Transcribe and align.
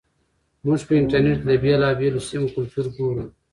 موږ 0.65 0.79
په 0.87 0.93
انټرنیټ 1.01 1.39
کې 1.41 1.45
د 1.47 1.51
بېلابېلو 1.63 2.25
سیمو 2.29 2.51
کلتور 2.55 2.85
ګورو. 2.95 3.25